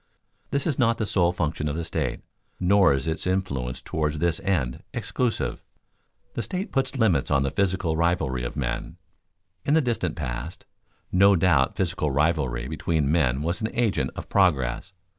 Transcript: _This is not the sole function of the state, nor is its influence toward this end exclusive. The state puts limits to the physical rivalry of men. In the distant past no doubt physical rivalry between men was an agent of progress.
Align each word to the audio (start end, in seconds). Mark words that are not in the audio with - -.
_This 0.49 0.65
is 0.65 0.79
not 0.79 0.97
the 0.97 1.05
sole 1.05 1.31
function 1.31 1.69
of 1.69 1.75
the 1.75 1.83
state, 1.83 2.21
nor 2.59 2.91
is 2.91 3.07
its 3.07 3.27
influence 3.27 3.83
toward 3.83 4.15
this 4.15 4.39
end 4.39 4.81
exclusive. 4.95 5.61
The 6.33 6.41
state 6.41 6.71
puts 6.71 6.95
limits 6.97 7.27
to 7.27 7.39
the 7.41 7.51
physical 7.51 7.95
rivalry 7.95 8.43
of 8.43 8.55
men. 8.57 8.97
In 9.63 9.75
the 9.75 9.79
distant 9.79 10.15
past 10.15 10.65
no 11.11 11.35
doubt 11.35 11.75
physical 11.75 12.09
rivalry 12.09 12.67
between 12.67 13.11
men 13.11 13.43
was 13.43 13.61
an 13.61 13.69
agent 13.73 14.09
of 14.15 14.27
progress. 14.27 14.91